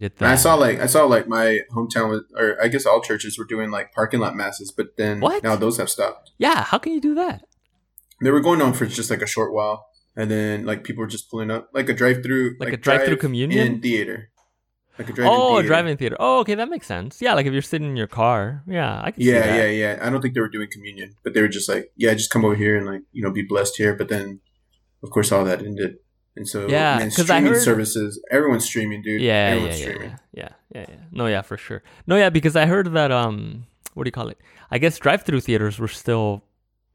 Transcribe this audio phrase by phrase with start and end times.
[0.00, 3.02] Did And I saw like I saw like my hometown was, or I guess all
[3.02, 5.42] churches were doing like parking lot masses, but then What?
[5.42, 6.30] now those have stopped.
[6.38, 7.44] Yeah, how can you do that?
[8.22, 9.86] They were going on for just like a short while,
[10.16, 13.66] and then like people were just pulling up, like a drive-through, Like a drive-through communion?
[13.74, 14.30] in theater,
[14.98, 15.68] like a drive-in Oh, a theater.
[15.68, 16.16] drive-in theater.
[16.18, 17.20] Oh, okay, that makes sense.
[17.20, 18.62] Yeah, like if you're sitting in your car.
[18.66, 19.98] Yeah, I can see Yeah, yeah, yeah.
[20.02, 22.44] I don't think they were doing communion, but they were just like, yeah, just come
[22.44, 23.94] over here and like you know be blessed here.
[23.94, 24.40] But then,
[25.02, 25.96] of course, all that ended,
[26.36, 29.20] and so Yeah, man, streaming heard- services, everyone's streaming, dude.
[29.20, 30.10] Yeah, yeah, everyone's yeah, streaming.
[30.10, 30.94] yeah, yeah, yeah, yeah.
[31.12, 31.82] No, yeah, for sure.
[32.06, 34.38] No, yeah, because I heard that um, what do you call it?
[34.70, 36.42] I guess drive-through theaters were still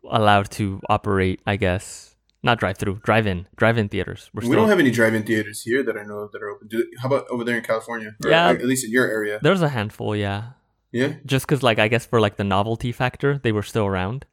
[0.09, 1.41] allowed to operate.
[1.45, 4.29] I guess not drive-through, drive-in, drive-in theaters.
[4.33, 4.59] Were We still.
[4.59, 6.67] don't have any drive-in theaters here that I know of that are open.
[6.67, 8.15] Do, how about over there in California?
[8.23, 8.49] Or Yeah.
[8.51, 9.39] at least in your area.
[9.41, 10.49] There's a handful, yeah.
[10.91, 11.13] Yeah.
[11.25, 14.25] Just because, like, I guess for like the novelty factor, they were still around.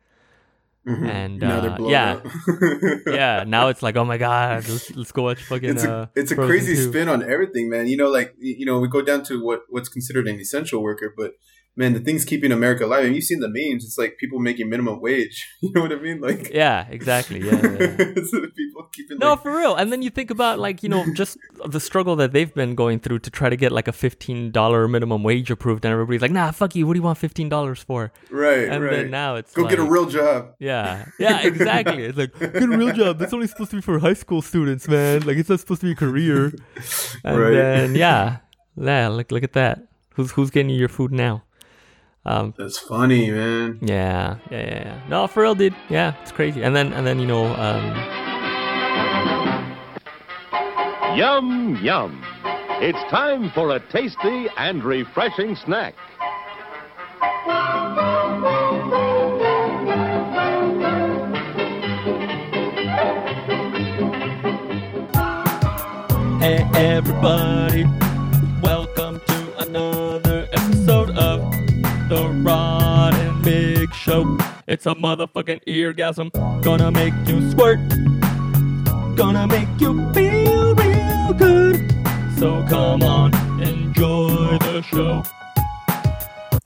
[0.86, 1.08] Mhm.
[1.08, 2.20] And, uh, yeah.
[3.06, 5.70] yeah, now it's like, oh my god, let's, let's go watch fucking.
[5.70, 6.88] it's a uh, it's a crazy 2.
[6.90, 7.86] spin on everything, man.
[7.86, 11.14] You know, like you know, we go down to what what's considered an essential worker,
[11.16, 11.34] but
[11.76, 13.04] man, the things keeping America alive.
[13.04, 13.84] And you've seen the memes.
[13.84, 15.48] It's like people making minimum wage.
[15.62, 16.20] You know what I mean?
[16.20, 17.38] Like Yeah, exactly.
[17.40, 17.60] Yeah, yeah,
[18.16, 19.18] the people keeping.
[19.18, 19.74] No, like, for real.
[19.76, 22.98] And then you think about like you know just the struggle that they've been going
[23.00, 26.30] through to try to get like a fifteen dollar minimum wage approved, and everybody's like,
[26.32, 26.86] "Nah, fuck you.
[26.86, 28.90] What do you want fifteen dollars for?" right, And right.
[28.90, 30.54] then now it's Go get a real job.
[30.58, 32.04] Yeah, yeah, exactly.
[32.04, 33.18] It's like get a real job.
[33.18, 35.22] That's only supposed to be for high school students, man.
[35.22, 36.52] Like it's not supposed to be a career.
[37.24, 37.50] And Right.
[37.52, 38.38] then yeah,
[38.76, 39.08] yeah.
[39.08, 39.86] Look, look at that.
[40.14, 41.44] Who's who's getting you your food now?
[42.24, 43.78] Um, That's funny, man.
[43.82, 45.00] yeah, yeah, yeah, yeah.
[45.08, 45.74] No, for real, dude.
[45.88, 46.62] Yeah, it's crazy.
[46.62, 47.84] And then and then you know, um,
[51.16, 52.24] Yum, yum.
[52.80, 55.94] It's time for a tasty and refreshing snack.
[66.40, 67.84] Hey everybody,
[72.12, 74.36] the Rod and Big Show.
[74.66, 76.30] It's a motherfucking eargasm,
[76.62, 77.78] gonna make you squirt,
[79.16, 81.90] gonna make you feel real good.
[82.38, 85.22] So come on, enjoy the show.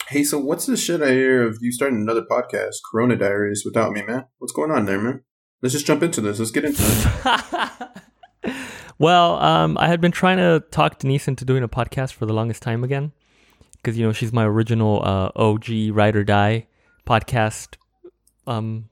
[0.09, 3.93] Hey, so what's this shit I hear of you starting another podcast, Corona Diaries, without
[3.93, 4.25] me, man?
[4.39, 5.23] What's going on there, man?
[5.63, 6.41] Let's just jump into this.
[6.41, 6.83] Let's get into
[8.43, 8.53] it.
[8.99, 12.35] well, um, I had been trying to talk Denise into doing a podcast for the
[12.35, 13.13] longest time again,
[13.87, 16.67] because you know she's my original uh, OG ride or die
[17.07, 17.77] podcast
[18.49, 18.89] um,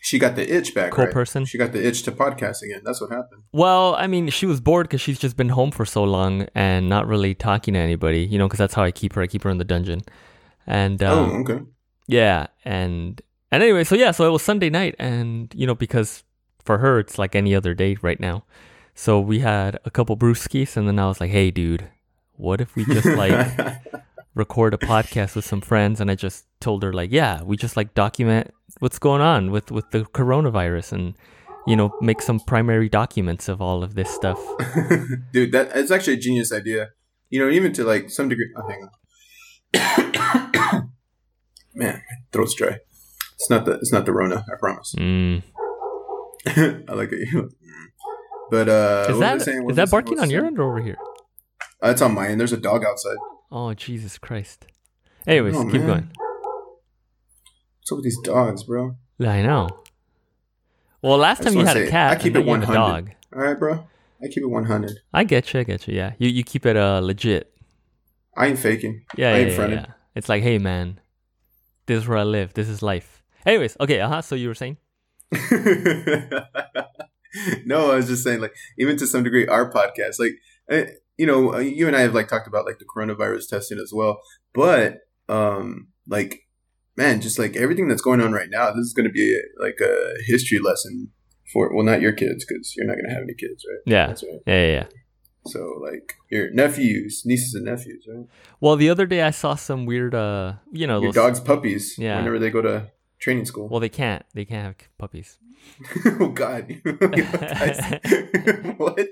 [0.00, 1.08] She got the itch back, right?
[1.08, 1.44] Co-person.
[1.44, 2.82] She got the itch to podcast again.
[2.84, 3.42] That's what happened.
[3.52, 6.88] Well, I mean, she was bored because she's just been home for so long and
[6.88, 9.22] not really talking to anybody, you know, because that's how I keep her.
[9.22, 10.02] I keep her in the dungeon.
[10.66, 11.64] And um, oh, okay.
[12.06, 16.22] yeah, and and anyway, so yeah, so it was Sunday night, and you know, because
[16.64, 18.44] for her it's like any other day right now.
[18.94, 21.88] So we had a couple brewskis, and then I was like, "Hey, dude,
[22.40, 23.58] what if we just like
[24.34, 27.76] record a podcast with some friends?" And I just told her like, "Yeah, we just
[27.76, 31.14] like document what's going on with with the coronavirus, and
[31.66, 34.40] you know, make some primary documents of all of this stuff."
[35.32, 36.90] Dude, that it's actually a genius idea.
[37.28, 38.50] You know, even to like some degree.
[38.56, 38.90] Oh, hang on.
[41.74, 42.02] Man,
[42.32, 42.78] throat's dry.
[43.34, 44.44] It's not the it's not the Rona.
[44.52, 44.94] I promise.
[44.98, 45.42] Mm.
[46.46, 47.52] I like it.
[48.50, 49.70] But uh, Is that saying?
[49.70, 50.96] Is that barking on your end over here?
[51.82, 52.40] Uh, it's on my end.
[52.40, 53.16] There's a dog outside.
[53.50, 54.66] Oh Jesus Christ!
[55.26, 55.86] Anyways, Oh, keep man.
[55.86, 56.10] going.
[57.78, 58.96] What's up with these dogs, bro?
[59.18, 59.68] Yeah, I know.
[61.02, 62.12] Well, last time you had a cat.
[62.12, 62.74] I keep it now you have a 100.
[62.74, 63.10] dog.
[63.34, 63.86] All right, bro.
[64.22, 64.98] I keep it 100.
[65.14, 65.60] I get you.
[65.60, 65.94] I get you.
[65.96, 67.52] Yeah, you you keep it uh legit.
[68.36, 69.02] I ain't faking.
[69.16, 69.86] Yeah, I yeah, ain't yeah, yeah.
[70.14, 71.00] It's like, hey man,
[71.86, 72.52] this is where I live.
[72.54, 73.22] This is life.
[73.46, 74.00] Anyways, okay.
[74.00, 74.22] Uh huh.
[74.22, 74.76] So you were saying?
[77.64, 80.32] no, I was just saying, like, even to some degree, our podcast, like,
[80.68, 80.86] eh,
[81.20, 83.92] you know, uh, you and I have like talked about like the coronavirus testing as
[83.92, 84.22] well,
[84.54, 86.48] but um, like,
[86.96, 89.78] man, just like everything that's going on right now, this is going to be like
[89.82, 91.10] a history lesson
[91.52, 93.80] for well, not your kids because you're not going to have any kids, right?
[93.84, 94.06] Yeah.
[94.06, 94.40] That's right.
[94.46, 94.86] Yeah, yeah, yeah.
[95.46, 98.24] So like your nephews, nieces, and nephews, right?
[98.60, 101.96] Well, the other day I saw some weird, uh, you know, Your dog's puppies.
[101.98, 102.16] Yeah.
[102.16, 102.90] Whenever they go to
[103.20, 103.68] training school.
[103.68, 104.24] Well, they can't.
[104.34, 105.38] They can't have puppies.
[106.20, 106.66] oh God!
[108.78, 109.08] What?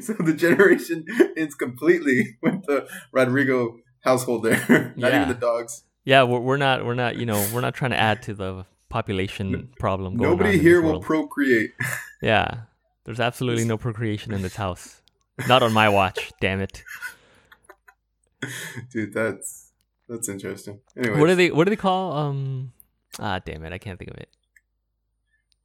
[0.00, 1.04] So the generation
[1.36, 4.92] ends completely with the Rodrigo household there.
[4.96, 5.22] Not Yeah.
[5.22, 5.82] even the dogs.
[6.04, 6.84] Yeah, we're, we're not.
[6.84, 7.16] We're not.
[7.16, 10.16] You know, we're not trying to add to the population problem.
[10.16, 11.70] Going Nobody here will procreate.
[12.22, 12.62] Yeah,
[13.04, 15.00] there's absolutely no procreation in this house.
[15.48, 16.30] Not on my watch.
[16.40, 16.82] Damn it.
[18.92, 19.72] Dude, that's
[20.08, 20.80] that's interesting.
[20.96, 21.50] Anyway, What do they?
[21.50, 22.12] What do they call?
[22.12, 22.72] Um.
[23.18, 23.72] Ah, damn it!
[23.72, 24.28] I can't think of it.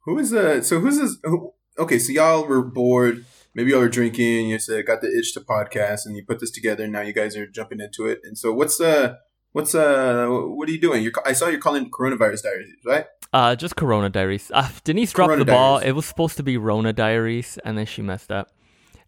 [0.04, 0.62] Who is uh?
[0.62, 1.16] So who's this?
[1.24, 3.24] Who, okay, so y'all were bored.
[3.54, 4.48] maybe y'all were drinking.
[4.48, 6.84] You said got the itch to podcast, and you put this together.
[6.84, 8.20] And now you guys are jumping into it.
[8.24, 9.16] And so, what's uh,
[9.52, 11.02] what's uh, what are you doing?
[11.02, 13.06] You're, I saw you're calling coronavirus diaries, right?
[13.32, 14.50] Uh, just Corona Diaries.
[14.52, 15.76] Uh, Denise dropped Corona the ball.
[15.78, 15.90] Diaries.
[15.90, 18.50] It was supposed to be Rona Diaries, and then she messed up.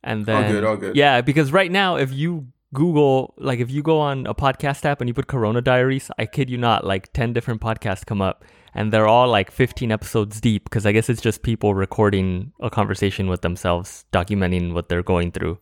[0.04, 0.96] And then, All good, all good.
[0.96, 5.00] Yeah, because right now, if you Google, like, if you go on a podcast app
[5.00, 8.44] and you put Corona Diaries, I kid you not, like ten different podcasts come up,
[8.74, 10.64] and they're all like fifteen episodes deep.
[10.64, 15.32] Because I guess it's just people recording a conversation with themselves, documenting what they're going
[15.32, 15.58] through.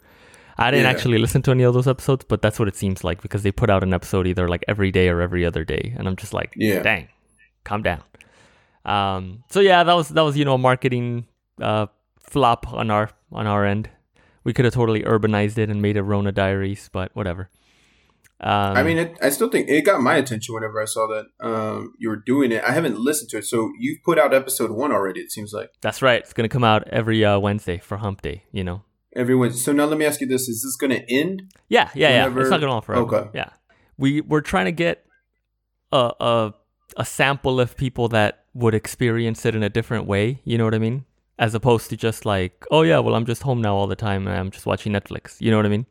[0.59, 0.91] I didn't Yeah.
[0.91, 3.51] actually listen to any of those episodes, but that's what it seems like because they
[3.51, 6.35] put out an episode either like every day or every other day, and I'm just
[6.35, 6.83] like, Yeah.
[6.83, 7.09] dang,
[7.65, 8.03] calm down.
[8.85, 11.27] Um, so yeah, that was that was you know a marketing
[11.61, 11.87] uh,
[12.21, 13.91] flop on our on our end.
[14.45, 17.51] We could have totally urbanized it and made it Rona Diaries, but whatever.
[18.43, 21.27] Um, I mean, it, I still think it got my attention whenever I saw that
[21.47, 22.65] um, you were doing it.
[22.65, 25.21] I haven't listened to it, so you've put out episode one already.
[25.21, 26.23] It seems like that's right.
[26.23, 28.45] It's gonna come out every uh, Wednesday for Hump Day.
[28.51, 28.83] You know.
[29.15, 29.53] everyone.
[29.53, 31.53] So now let me ask you this: Is this going to end?
[31.69, 32.41] Yeah, yeah, yeah.
[32.41, 33.03] It's not going on forever.
[33.03, 33.31] Okay.
[33.35, 33.51] Yeah,
[33.99, 35.05] we we're trying to get
[35.93, 36.55] a a
[36.97, 40.41] a sample of people that would experience it in a different way.
[40.45, 41.05] You know what I mean?
[41.41, 44.29] As opposed to just like, oh yeah, well I'm just home now all the time
[44.29, 45.41] and I'm just watching Netflix.
[45.41, 45.87] You know what I mean?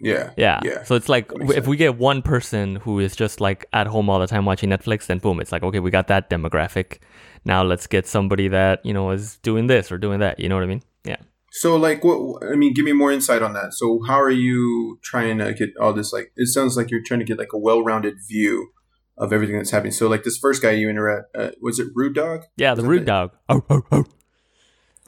[0.00, 0.60] Yeah, Yeah.
[0.62, 0.84] yeah.
[0.84, 4.20] So it's like if we get one person who is just like at home all
[4.20, 6.98] the time watching Netflix, then boom, it's like okay, we got that demographic.
[7.44, 10.38] Now let's get somebody that you know is doing this or doing that.
[10.38, 10.82] You know what I mean?
[11.04, 11.16] Yeah.
[11.50, 12.44] So, like, what?
[12.44, 13.72] I mean, give me more insight on that.
[13.72, 16.12] So, how are you trying to get all this?
[16.12, 18.70] Like, it sounds like you're trying to get like a well-rounded view
[19.16, 19.92] of everything that's happening.
[19.92, 22.44] So, like, this first guy you interact, uh, was it Rude Dog?
[22.58, 23.32] Yeah, the rude dog.
[23.48, 24.04] Oh, oh, oh.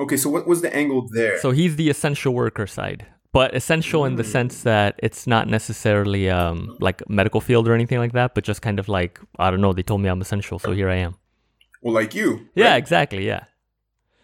[0.00, 1.38] Okay, so what was the angle there?
[1.40, 6.30] So he's the essential worker side, but essential in the sense that it's not necessarily
[6.30, 9.60] um, like medical field or anything like that, but just kind of like I don't
[9.60, 9.72] know.
[9.74, 11.14] They told me I'm essential, so here I am.
[11.82, 12.48] well, like you.
[12.54, 13.26] Yeah, exactly.
[13.26, 13.44] Yeah.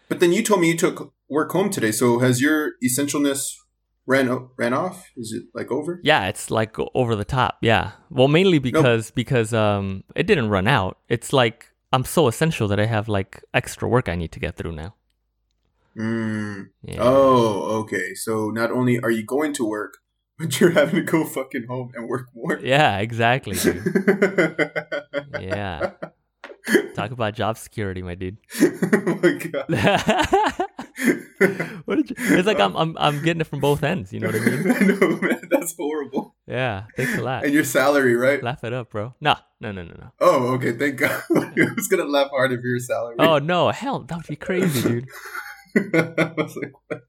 [0.09, 1.91] But then you told me you took work home today.
[1.91, 3.41] So, has your essentialness
[4.05, 4.97] ran o- ran off?
[5.17, 5.99] Is it like over?
[6.03, 7.57] Yeah, it's like over the top.
[7.61, 7.91] Yeah.
[8.09, 10.97] Well, mainly because because um it didn't run out.
[11.09, 14.55] It's like I'm so essential that I have like extra work I need to get
[14.55, 14.95] through now.
[15.97, 16.69] Mm.
[16.83, 16.99] Yeah.
[17.01, 18.13] Oh, okay.
[18.13, 19.97] So not only are you going to work,
[20.39, 22.59] but you're having to go fucking home and work more.
[22.61, 23.57] Yeah, exactly.
[25.39, 25.91] Yeah.
[26.95, 28.37] Talk about job security, my dude.
[28.61, 29.65] oh my god.
[31.87, 34.11] you, it's like I'm, I'm I'm getting it from both ends.
[34.11, 34.71] You know what I mean?
[34.71, 35.47] I know, man.
[35.49, 36.35] That's horrible.
[36.47, 36.85] Yeah.
[36.95, 37.45] Thanks a lot.
[37.45, 38.41] And your salary, right?
[38.43, 39.13] Laugh it up, bro.
[39.21, 40.11] No, no, no, no, no.
[40.19, 40.73] Oh, okay.
[40.73, 41.23] Thank God.
[41.35, 43.15] I was gonna laugh hard if your salary.
[43.19, 45.07] Oh no, hell, that would be crazy, dude.
[45.75, 47.01] I was like, what?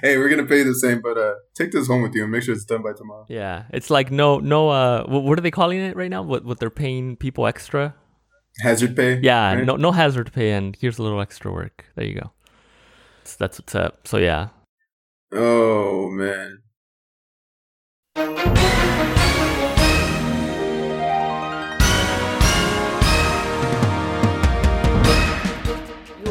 [0.00, 2.42] Hey, we're gonna pay the same, but uh, take this home with you and make
[2.42, 3.26] sure it's done by tomorrow.
[3.28, 4.70] Yeah, it's like no, no.
[4.70, 6.22] Uh, what are they calling it right now?
[6.22, 7.94] What what they're paying people extra?
[8.60, 9.20] Hazard pay.
[9.20, 9.66] Yeah, right?
[9.66, 11.84] no, no hazard pay, and here's a little extra work.
[11.96, 12.32] There you go.
[13.18, 14.08] That's, that's what's up.
[14.08, 14.48] So yeah,
[15.32, 16.62] Oh man.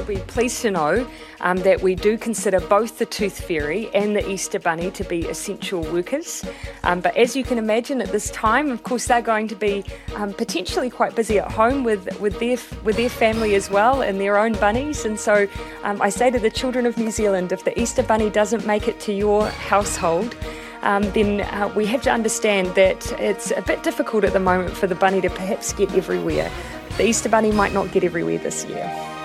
[0.08, 1.08] Be pleased to know
[1.42, 5.28] um, that we do consider both the Tooth Fairy and the Easter Bunny to be
[5.28, 6.44] essential workers.
[6.84, 9.84] Um, but as you can imagine, at this time, of course, they're going to be
[10.16, 14.20] um, potentially quite busy at home with, with their with their family as well and
[14.20, 15.06] their own bunnies.
[15.06, 15.48] And so,
[15.84, 18.88] um, I say to the children of New Zealand, if the Easter Bunny doesn't make
[18.88, 20.36] it to your household,
[20.82, 24.76] um, then uh, we have to understand that it's a bit difficult at the moment
[24.76, 26.52] for the bunny to perhaps get everywhere.
[26.98, 29.17] The Easter Bunny might not get everywhere this year.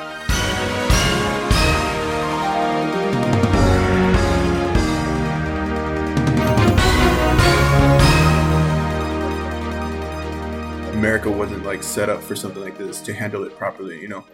[11.03, 14.01] America wasn't like set up for something like this to handle it properly.
[14.01, 14.25] You know,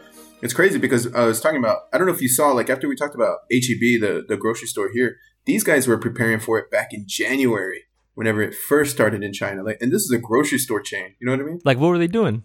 [0.42, 1.84] it's crazy because uh, I was talking about.
[1.94, 4.68] I don't know if you saw like after we talked about HEB, the the grocery
[4.68, 5.16] store here.
[5.46, 9.62] These guys were preparing for it back in January, whenever it first started in China.
[9.62, 11.14] Like, and this is a grocery store chain.
[11.18, 11.60] You know what I mean?
[11.64, 12.44] like what were they doing?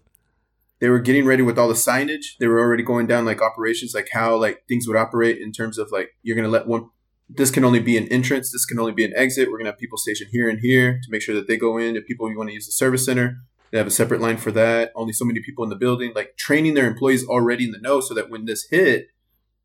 [0.80, 2.38] They were getting ready with all the signage.
[2.40, 5.78] They were already going down like operations, like how like things would operate in terms
[5.78, 6.92] of like you're gonna let one.
[7.28, 8.54] This can only be an entrance.
[8.54, 9.52] This can only be an exit.
[9.52, 11.98] We're gonna have people stationed here and here to make sure that they go in.
[11.98, 13.40] If people you want to use the service center,
[13.74, 14.92] they have a separate line for that.
[14.96, 16.12] Only so many people in the building.
[16.14, 19.08] Like training their employees already in the know, so that when this hit,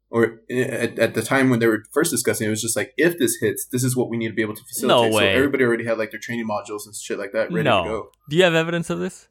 [0.09, 2.95] or eh, at, at the time when they were first discussing, it was just like
[2.97, 5.11] if this hits, this is what we need to be able to facilitate.
[5.11, 5.35] No way.
[5.35, 7.85] So everybody already had like their training modules and shit like that ready no.
[7.85, 8.11] to go.
[8.31, 9.29] Do you have evidence of this?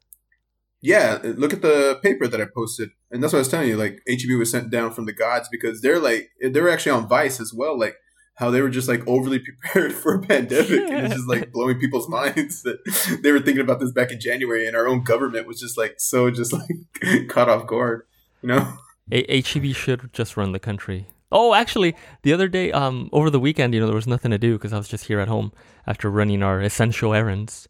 [0.80, 3.68] Yeah, eh, look at the paper that I posted, and that's what I was telling
[3.68, 3.76] you.
[3.76, 7.08] Like HEB was sent down from the gods because they're like eh, they're actually on
[7.08, 7.76] Vice as well.
[7.76, 7.96] Like
[8.38, 11.78] how they were just like overly prepared for a pandemic, and it's just like blowing
[11.78, 12.78] people's minds that
[13.22, 15.96] they were thinking about this back in January, and our own government was just like
[15.98, 18.02] so just like caught off guard.
[18.42, 18.72] You know?
[19.10, 21.08] A- HEB should just run the country.
[21.32, 24.38] Oh, actually, the other day, um, over the weekend, you know, there was nothing to
[24.38, 25.52] do because I was just here at home
[25.86, 27.68] after running our essential errands.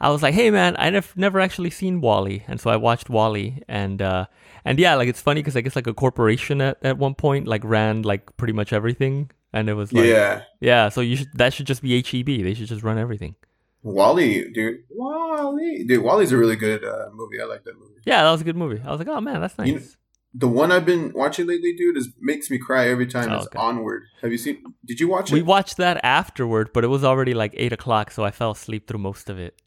[0.00, 3.10] I was like, hey man, I have never actually seen WALL-E, and so I watched
[3.10, 4.26] WALL-E, and uh,
[4.64, 7.46] and yeah, like it's funny because I guess like a corporation at, at one point
[7.46, 10.88] like ran like pretty much everything, and it was like yeah, yeah.
[10.88, 12.26] So you should that should just be HEB.
[12.44, 13.34] They should just run everything.
[13.82, 17.40] WALL-E, dude, WALL-E, dude, WALL-E's a really good uh, movie.
[17.40, 17.94] I like that movie.
[18.04, 18.80] Yeah, that was a good movie.
[18.84, 19.68] I was like, oh man, that's nice.
[19.68, 19.86] You know-
[20.34, 23.30] The one I've been watching lately, dude, is makes me cry every time.
[23.32, 23.58] Oh, it's okay.
[23.58, 24.02] Onward.
[24.22, 24.62] Have you seen?
[24.86, 25.34] Did you watch it?
[25.34, 28.86] we watched that afterward, but it was already like eight o'clock, so I fell asleep
[28.86, 29.60] through most of it.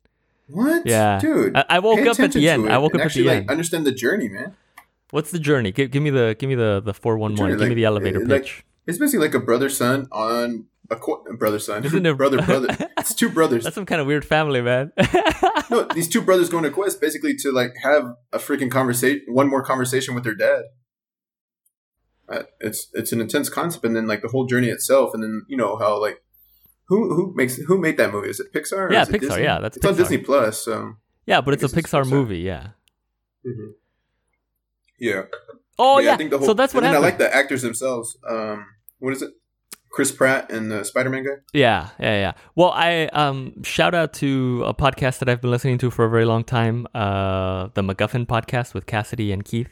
[0.47, 0.85] What?
[0.85, 1.19] Yeah.
[1.19, 1.55] dude.
[1.55, 2.65] I- I woke up at the end.
[2.65, 3.49] it I woke up at actually, the like, end.
[3.51, 4.55] Understand the journey, man.
[5.11, 5.71] What's the journey?
[5.71, 7.51] Give, give me the give me the the four one one.
[7.57, 8.65] Give me the elevator uh, like- pitch.
[8.85, 11.85] It's basically like a brother son on a qu- brother son.
[11.85, 12.75] Isn't it- brother brother?
[12.97, 13.63] It's two brothers.
[13.63, 14.91] That's some kind of weird family, man.
[15.69, 19.49] no, these two brothers going to quest basically to like have a freaking conversation, one
[19.49, 20.63] more conversation with their dad.
[22.29, 25.43] Uh, it's it's an intense concept, and then like the whole journey itself, and then
[25.47, 26.23] you know how like
[26.87, 28.29] who who makes who made that movie?
[28.29, 28.89] Is it Pixar?
[28.89, 29.43] or Yeah, is it Pixar, Disney?
[29.43, 30.63] yeah, that's it's on Disney Plus.
[30.63, 32.09] So yeah, but it's a guess it's Pixar Pixar.
[32.09, 32.39] movie.
[32.39, 32.69] Yeah.
[34.99, 35.23] yeah.
[35.79, 36.13] Oh But yeah.
[36.13, 37.21] I think the whole, so that's what and then happened.
[37.21, 38.17] I like the actors themselves.
[38.29, 38.65] Um,
[38.99, 39.31] what is it?
[39.91, 41.35] Chris Pratt and the Spider Man guy.
[41.53, 42.31] Yeah, yeah, yeah.
[42.55, 46.09] Well, I um shout out to a podcast that I've been listening to for a
[46.09, 49.69] very long time, uh the MacGuffin podcast with Cassidy and Keith.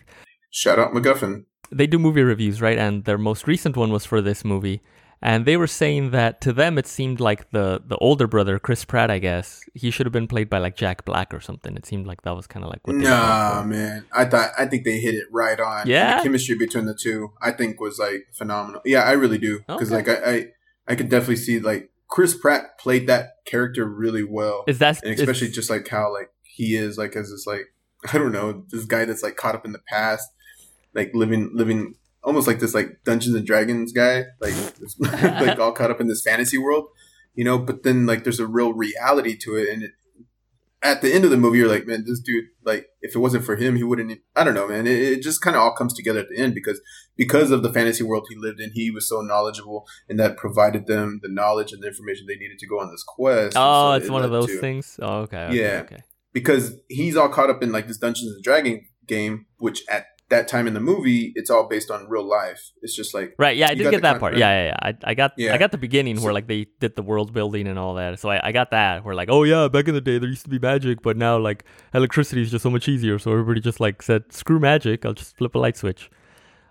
[0.52, 1.46] Shout out MacGuffin.
[1.72, 2.78] They do movie reviews, right?
[2.78, 4.82] And their most recent one was for this movie.
[5.24, 8.84] And they were saying that to them it seemed like the the older brother, Chris
[8.86, 11.76] Pratt, I guess, he should have been played by like Jack Black or something.
[11.78, 14.06] It seemed like that was kind of like what they Nah, man.
[14.12, 15.86] I thought I think they hit it right on.
[15.88, 16.18] Yeah?
[16.18, 18.82] the chemistry between the two, I think, was like phenomenal.
[18.84, 19.96] Yeah, I really do because Okay.
[19.96, 20.46] like I, I,
[20.88, 25.14] I could definitely see like Chris Pratt played that character really well, Is that and
[25.14, 27.68] is- especially just like how like he is like as this like
[28.12, 30.28] I don't know this guy that's like caught up in the past,
[30.96, 34.54] like living living almost like this like Dungeons and Dragons guy, like
[35.00, 36.86] like all caught up in this fantasy world,
[37.34, 37.58] you know.
[37.58, 39.92] But then like there's a real reality to it, and it,
[40.84, 43.44] at the end of the movie, you're like, man, this dude, like, if it wasn't
[43.44, 44.12] for him, he wouldn't.
[44.12, 44.88] e-" I don't know, man.
[44.88, 46.82] It, it just kind of all comes together at the end because
[47.16, 50.88] because of the fantasy world he lived in, he was so knowledgeable, and that provided
[50.88, 53.56] them the knowledge and the information they needed to go on this quest.
[53.56, 54.98] Oh, so it's it one of those to- things.
[55.02, 55.46] Oh, okay.
[55.46, 55.82] okay Yeah.
[55.82, 56.02] Okay.
[56.34, 60.48] because he's all caught up in like this Dungeons and Dragon game, which at that
[60.48, 62.72] time in the movie, it's all based on real life.
[62.82, 63.56] It's just like Right.
[63.56, 64.36] Yeah, I did get that part.
[64.36, 64.78] Yeah, yeah, yeah.
[65.06, 65.54] I, I got Yeah.
[65.54, 68.20] I got the beginning So- where like they did the world building and all that.
[68.20, 70.44] So I, I got that where like, oh yeah, back in the day there used
[70.46, 73.20] to be magic, but now like electricity is just so much easier.
[73.20, 76.10] So everybody just like said, screw magic, I'll just flip a light switch.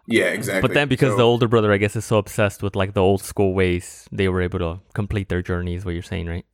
[0.06, 0.62] yeah, exactly.
[0.66, 3.00] But then because So- the older brother, I guess, is so obsessed with like the
[3.02, 5.74] old school ways, they were able to complete their journey.
[5.76, 6.44] Is what you're saying, right?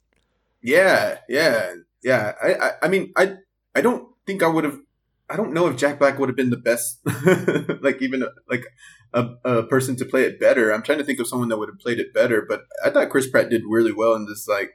[0.62, 1.72] Yeah, yeah,
[2.02, 2.32] yeah.
[2.42, 3.34] I, I, I mean, I,
[3.74, 4.78] I don't think I would have.
[5.28, 7.00] I don't know if Jack Black would have been the best,
[7.82, 8.64] like even like
[9.12, 10.70] a, a person to play it better.
[10.72, 13.10] I'm trying to think of someone that would have played it better, but I thought
[13.10, 14.46] Chris Pratt did really well in this.
[14.46, 14.74] Like,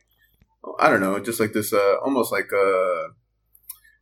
[0.80, 3.10] I don't know, just like this, uh, almost like uh,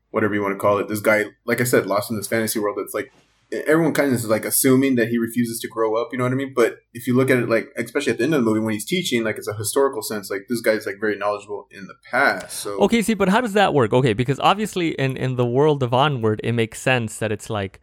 [0.09, 0.87] whatever you want to call it.
[0.87, 2.77] This guy, like I said, lost in this fantasy world.
[2.79, 3.11] That's like
[3.51, 6.09] everyone kind of is like assuming that he refuses to grow up.
[6.11, 6.53] You know what I mean?
[6.55, 8.73] But if you look at it, like especially at the end of the movie when
[8.73, 10.29] he's teaching, like it's a historical sense.
[10.29, 12.59] Like this guy's like very knowledgeable in the past.
[12.59, 13.93] So Okay, see, but how does that work?
[13.93, 17.81] Okay, because obviously in in the world of Onward, it makes sense that it's like.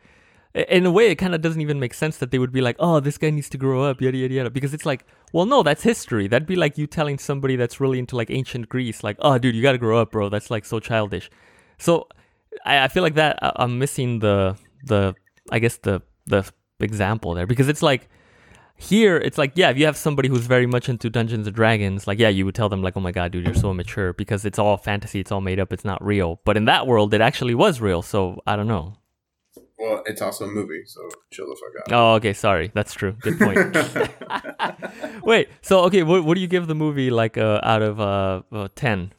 [0.70, 2.76] In a way, it kind of doesn't even make sense that they would be like,
[2.78, 4.48] "Oh, this guy needs to grow up," yada yada yada.
[4.48, 5.04] Because it's like,
[5.34, 6.28] well, no, that's history.
[6.28, 9.54] That'd be like you telling somebody that's really into like ancient Greece, like, "Oh, dude,
[9.54, 11.28] you got to grow up, bro." That's like so childish.
[11.76, 12.08] So,
[12.64, 15.14] I, I feel like that I, I'm missing the the
[15.50, 16.50] I guess the the
[16.80, 17.46] example there.
[17.46, 18.08] Because it's like
[18.78, 22.06] here it's like yeah if you have somebody who's very much into dungeons and dragons
[22.06, 24.44] like yeah you would tell them like oh my god dude you're so immature because
[24.44, 26.40] it's all fantasy it's all made up it's not real.
[26.44, 28.94] But in that world it actually was real so i don't know.
[29.78, 31.98] Well, it's also a movie, so chill the fuck out.
[31.98, 32.70] oh okay sorry.
[32.74, 33.12] That's true.
[33.20, 33.76] Good point.
[35.24, 38.42] Wait so okay what, what do you give the movie like uh, out of uh,
[38.52, 39.12] uh 10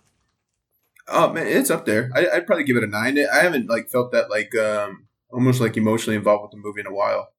[1.09, 2.11] Oh man, it's up there.
[2.13, 3.17] I, I'd probably give it a nine.
[3.17, 6.87] I haven't like felt that like um almost like emotionally involved with the movie in
[6.87, 7.29] a while,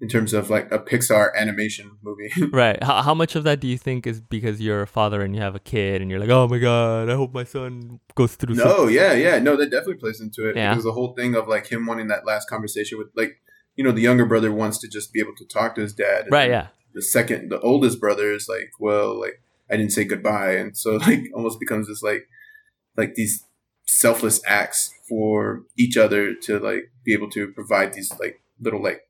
[0.00, 2.30] in terms of like a Pixar animation movie.
[2.52, 5.34] right how, how much of that do you think is because you're a father and
[5.34, 8.36] you have a kid and you're like oh my god i hope my son goes
[8.36, 10.56] through some-" no, yeah, yeah, no, that definitely plays into it.
[10.56, 10.70] Yeah.
[10.70, 13.40] Because the whole thing of like him wanting that last conversation with like
[13.76, 16.26] you know the younger brother wants to just be able to talk to his dad.
[16.30, 20.52] right yeah The second, the oldest brother is like, well, like I didn't say goodbye,
[20.52, 22.26] and so like almost becomes this like
[22.96, 23.44] like these
[23.86, 29.00] selfless acts for each other to like be able to provide these like little like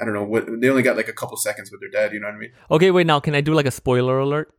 [0.00, 2.12] I don't know what they only got like a couple seconds with their dad.
[2.12, 2.52] You know what I mean?
[2.70, 4.52] okay wait now can i do like a spoiler alert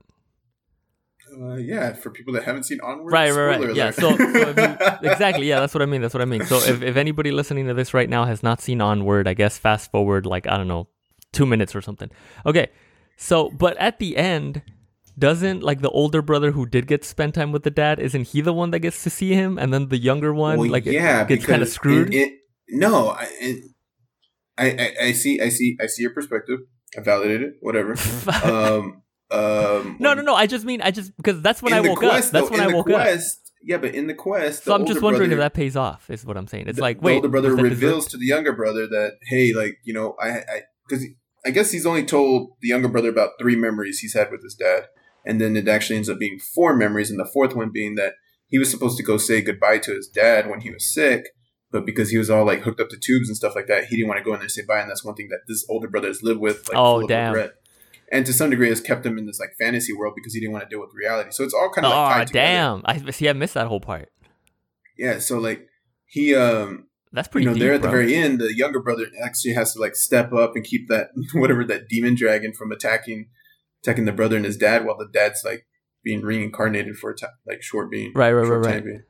[1.39, 3.75] Uh, yeah, for people that haven't seen Onward, Right, right, right.
[3.75, 4.77] Yeah, so- so you-
[5.11, 7.67] exactly yeah that's what i mean that's what i mean so if, if anybody listening
[7.67, 10.67] to this right now has not seen onward i guess fast forward like i don't
[10.69, 10.87] know
[11.33, 12.09] two minutes or something.
[12.45, 12.67] Okay,
[13.17, 14.61] so but at the end,
[15.19, 17.99] doesn't like the older brother who did get to spend time with the dad?
[17.99, 20.71] Isn't he the one that gets to see him, and then the younger one Well,
[20.71, 22.13] like it yeah, gets kind of screwed?
[22.13, 22.33] it- it-
[22.69, 23.27] no, I,
[24.57, 26.59] I, I, I see, I see, I see your perspective.
[26.97, 27.53] I validate it.
[27.61, 27.93] Whatever.
[28.43, 30.35] um, um, no, no, no.
[30.35, 32.31] I just mean I just because that's when I woke quest, up.
[32.31, 32.95] That's though, when I woke up.
[32.95, 36.09] quest, Yeah, but in the quest, So the I'm just wondering if that pays off.
[36.09, 36.67] Is what I'm saying.
[36.67, 39.77] It's the, like the wait, older brother reveals to the younger brother that hey, like
[39.83, 41.05] you know, I, I, because
[41.45, 44.55] I guess he's only told the younger brother about three memories he's had with his
[44.55, 44.87] dad,
[45.25, 48.13] and then it actually ends up being four memories, and the fourth one being that
[48.47, 51.25] he was supposed to go say goodbye to his dad when he was sick,
[51.71, 53.95] but because he was all like hooked up to tubes and stuff like that, he
[53.97, 55.65] didn't want to go in there and say bye, and that's one thing that this
[55.69, 57.33] older brother has lived with, like, Oh, damn.
[57.33, 57.55] regret.
[58.11, 60.53] And to some degree, has kept him in this like fantasy world because he didn't
[60.53, 61.31] want to deal with reality.
[61.31, 62.45] So it's all kind of like Oh tied together.
[62.47, 62.81] damn!
[62.85, 63.27] I see.
[63.27, 64.09] I missed that whole part.
[64.97, 65.19] Yeah.
[65.19, 65.67] So like
[66.05, 67.43] he um That's pretty.
[67.43, 69.95] you know, deep, there at the very end, the younger brother actually has to like
[69.97, 73.27] step up and keep that whatever that demon dragon from attacking
[73.83, 75.67] attacking the brother and his dad, while the dad's like
[76.01, 79.03] being reincarnated for a time, like short being Right, right, short right, time being.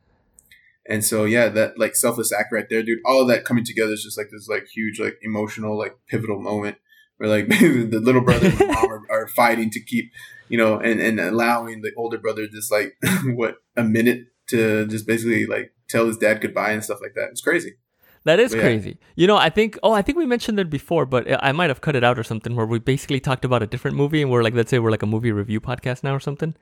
[0.89, 2.99] And so yeah, that like selfless act right there, dude.
[3.05, 6.39] All of that coming together is just like this like huge like emotional like pivotal
[6.39, 6.77] moment
[7.17, 10.11] where like the little brother and mom are, are fighting to keep
[10.49, 12.95] you know and and allowing the older brother just like
[13.35, 17.29] what a minute to just basically like tell his dad goodbye and stuff like that.
[17.31, 17.75] It's crazy.
[18.23, 18.97] That is crazy.
[19.15, 19.79] You know, I think.
[19.83, 22.23] Oh, I think we mentioned it before, but I might have cut it out or
[22.23, 22.57] something.
[22.57, 25.03] Where we basically talked about a different movie, and we're like, let's say we're like
[25.03, 26.53] a movie review podcast now or something.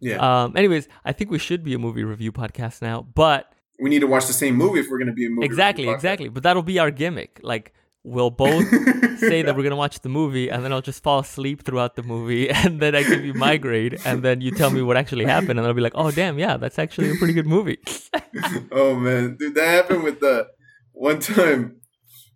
[0.00, 0.44] Yeah.
[0.44, 0.56] Um.
[0.56, 4.06] Anyways, I think we should be a movie review podcast now, but we need to
[4.06, 5.46] watch the same movie if we're going to be a movie.
[5.46, 6.28] exactly, review exactly.
[6.28, 7.40] But that'll be our gimmick.
[7.42, 7.72] Like
[8.04, 8.68] we'll both
[9.18, 12.02] say that we're gonna watch the movie, and then I'll just fall asleep throughout the
[12.02, 15.24] movie, and then I give you my grade, and then you tell me what actually
[15.24, 17.78] happened, and I'll be like, oh damn, yeah, that's actually a pretty good movie.
[18.72, 20.46] oh man, dude, that happened with the
[20.92, 21.80] one time.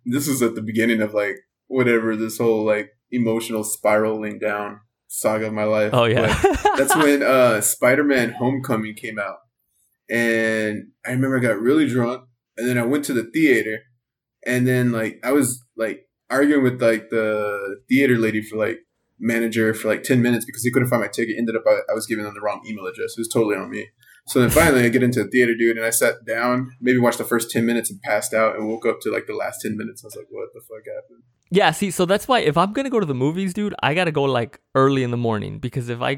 [0.05, 1.37] This was at the beginning of like
[1.67, 5.93] whatever this whole like emotional spiraling down saga of my life.
[5.93, 6.27] oh yeah.
[6.77, 9.39] That's when uh Spider-Man: Homecoming came out,
[10.09, 12.23] and I remember I got really drunk,
[12.57, 13.79] and then I went to the theater,
[14.45, 18.79] and then like I was like arguing with like the theater lady for like
[19.19, 21.35] manager for like 10 minutes because he couldn't find my ticket.
[21.37, 23.17] Ended up I, I was giving them the wrong email address.
[23.17, 23.89] It was totally on me.
[24.27, 27.17] So then finally I get into the theater dude and I sat down maybe watched
[27.17, 29.75] the first 10 minutes and passed out and woke up to like the last 10
[29.75, 30.03] minutes.
[30.03, 32.91] I was like what the fuck happened Yeah, see, so that's why if I'm gonna
[32.91, 36.01] go to the movies, dude, I gotta go like early in the morning because if
[36.01, 36.11] I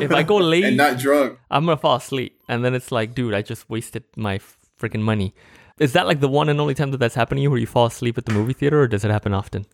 [0.00, 3.14] if I go late, and not drunk I'm gonna fall asleep, and then it's like,
[3.14, 4.38] dude, I just wasted my
[4.80, 5.34] freaking money.
[5.78, 7.66] Is that like the one and only time that that's happened to you, where you
[7.66, 9.66] fall asleep at the movie theater, or does it happen often?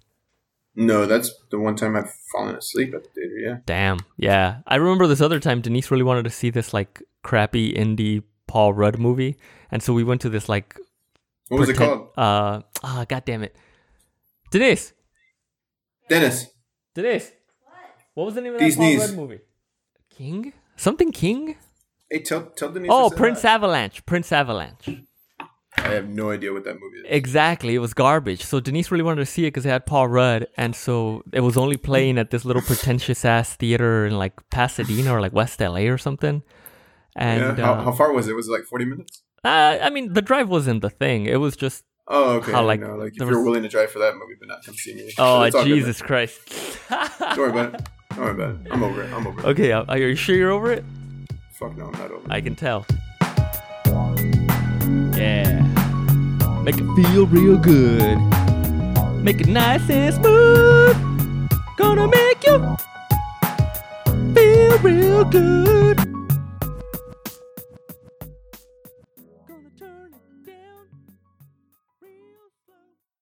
[0.78, 4.58] no that's the one time I've fallen asleep at the theater yeah Damn, yeah.
[4.66, 8.74] I remember this other time Denise really wanted to see this like crappy indie Paul
[8.74, 9.36] Rudd movie,
[9.70, 10.78] and so we went to this like
[11.48, 13.56] what was it called Uh, ah, god damn it,
[14.58, 14.92] Denise,
[16.08, 16.46] Dennis
[16.94, 17.32] Denise,
[18.14, 19.00] what was the name of These that Paul knees.
[19.00, 19.40] Rudd movie?
[20.10, 21.56] King, something King.
[22.10, 23.50] hey tell tell Denise Oh, Prince hi.
[23.54, 24.04] Avalanche.
[24.06, 25.02] Prince Avalanche.
[25.78, 27.74] I have no idea what that movie is Exactly.
[27.74, 28.42] It was garbage.
[28.42, 31.40] So Denise really wanted to see it because it had Paul Rudd, and so it
[31.40, 35.60] was only playing at this little pretentious ass theater in like Pasadena or like West
[35.60, 36.42] LA or something.
[37.14, 39.90] And yeah how, uh, how far was it was it like 40 minutes uh, I
[39.90, 41.26] mean, the drive wasn't the thing.
[41.26, 42.52] It was just Oh, okay.
[42.52, 44.64] How, like, like, like if you're was- willing to drive for that movie, but not
[44.64, 45.12] come see me.
[45.18, 46.38] oh good, Jesus Christ.
[46.88, 47.88] Don't worry about it.
[48.10, 48.72] Don't worry about it.
[48.72, 49.12] I'm over it.
[49.12, 49.46] I'm over it.
[49.46, 50.84] okay, uh, are you sure you're over it?
[51.52, 52.30] Fuck no, I'm not over it.
[52.30, 52.86] I can tell.
[55.16, 55.62] Yeah.
[56.62, 58.18] Make it feel real good.
[59.22, 60.96] Make it nice and smooth.
[61.76, 62.76] Gonna make you
[64.34, 65.95] feel real good.